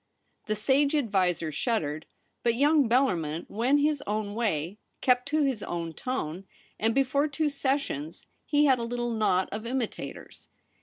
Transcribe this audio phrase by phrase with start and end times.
[0.47, 2.07] The sage adviser shuddered;
[2.41, 6.45] but young Bellarmin went his own way, kept to his own tone;
[6.79, 10.49] and before two sessions he had a little knot of imitators.